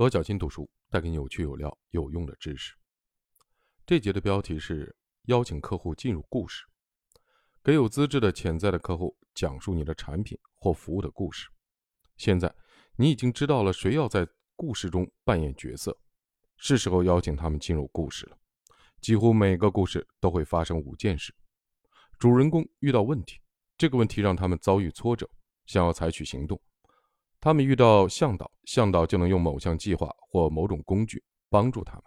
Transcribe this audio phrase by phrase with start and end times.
[0.00, 2.74] 罗小新读书带给你有趣有料有用的知识。
[3.84, 6.64] 这节的标题是邀请客户进入故事，
[7.62, 11.50] 给有资质的潜在的客户讲述你的产品或服务的故事。
[12.16, 12.50] 现在
[12.96, 14.26] 你已经知道了谁要在
[14.56, 15.94] 故事中扮演角色，
[16.56, 18.38] 是时候邀请他们进入故事了。
[19.02, 21.34] 几乎每个故事都会发生五件事：
[22.18, 23.38] 主人公遇到问题，
[23.76, 25.28] 这个问题让他们遭遇挫折，
[25.66, 26.58] 想要采取行动。
[27.40, 32.04] 他们遇到向导，向导就能用某项计划或某种工具帮助他们。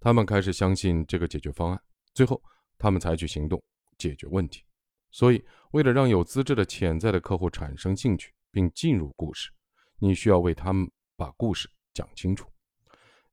[0.00, 1.82] 他们开始相信这个解决方案，
[2.12, 2.42] 最后
[2.76, 3.62] 他们采取行动
[3.96, 4.62] 解决问题。
[5.10, 9.50] 所以，为了让有资质的潜在的客户产生兴趣并进入故事，
[9.98, 12.50] 你需要为他们把故事讲清楚。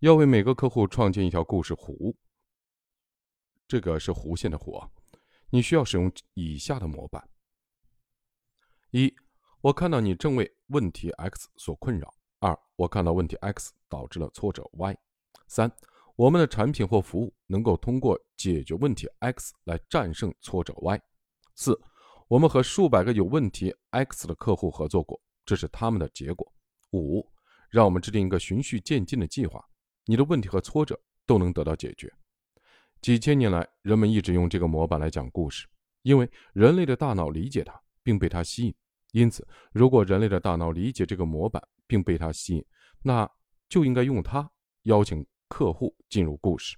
[0.00, 2.14] 要为每个客户创建一条故事弧，
[3.66, 4.86] 这个是弧线的弧。
[5.50, 7.26] 你需要使用以下的模板：
[8.90, 9.14] 一。
[9.60, 12.14] 我看到你正为问题 X 所困扰。
[12.38, 14.96] 二，我看到问题 X 导致了挫折 Y。
[15.48, 15.70] 三，
[16.14, 21.00] 我们的产品或服务能够通过解决问题 X 来战胜挫折 Y。
[21.56, 21.76] 四，
[22.28, 26.52] 我们和数百个有问题 X 的客户合作过，这是他们的结果。
[26.92, 27.28] 五，
[27.68, 29.68] 让我们制定一个循序渐进的计划，
[30.04, 32.12] 你的问题和挫折都能得到解决。
[33.02, 35.66] 几千年来，人们一直用这个模板来讲故事，
[36.02, 38.72] 因为人类的大脑理解它，并被它吸引。
[39.12, 42.64] 因此，如果人类的大脑理解这个模板并被它吸引，
[43.02, 43.30] 那
[43.68, 44.50] 就应该用它
[44.82, 46.76] 邀请客户进入故事。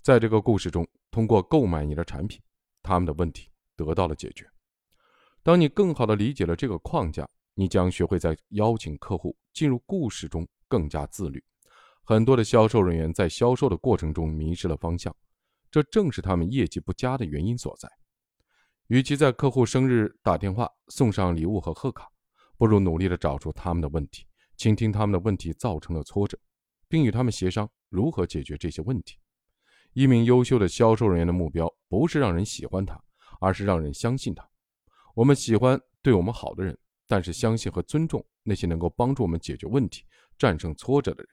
[0.00, 2.40] 在这个故事中，通过购买你的产品，
[2.82, 4.48] 他们的问题得到了解决。
[5.42, 11.42] 当你更好地理解了这个框架，你将学会在邀请客户进入故事中更加自律。
[12.04, 15.14] 很多的销售人员在销售的过程中迷失了方向，
[15.70, 17.90] 这正是他们业绩不佳的原因所在。
[18.88, 22.08] 与其在客户生日打电话送上礼物和贺卡，
[22.56, 24.24] 不如努力地找出他们的问题，
[24.56, 26.38] 倾听他们的问题造成的挫折，
[26.88, 29.18] 并与他们协商如何解决这些问题。
[29.92, 33.02] 一名优秀的销售人员的目标不是让人喜欢他，
[33.40, 34.48] 而是让人相信他。
[35.16, 40.04] 我们喜欢对我们好的人，但是相信和尊重那些能够帮助我们解决问题、
[40.38, 41.28] 战胜挫折的人。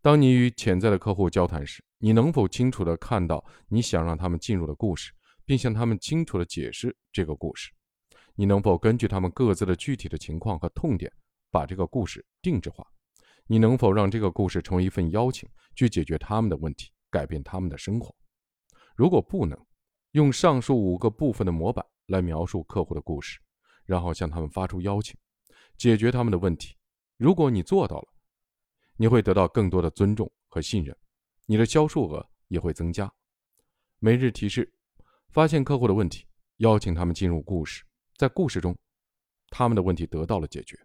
[0.00, 5.12] 当你与潜在的客户交谈时，你能否清楚地看到你想让他们进入的故事？
[5.44, 7.70] 并向他们清楚地解释这个故事。
[8.34, 11.12] 你能否根据他们各自的具体的情况和痛点，
[11.50, 12.84] 把这个故事定制化？
[13.46, 18.12] 你能否让这个故事成为一份邀请，去解决他们的问题，改变他们的生活？
[18.96, 19.56] 如果不能，
[20.12, 23.38] 用上述五个部分的模板来描述客户的故事，
[23.84, 25.16] 然后向他们发出邀请，
[25.76, 26.74] 解决他们的问题。
[27.16, 28.08] 如果你做到了，
[28.96, 30.96] 你会得到更多的尊重和信任，
[31.46, 33.12] 你的销售额也会增加。
[34.00, 34.72] 每日提示。
[35.34, 36.24] 发现客户的问题，
[36.58, 37.82] 邀请他们进入故事，
[38.16, 38.72] 在故事中，
[39.50, 40.78] 他们的问题得到了解决。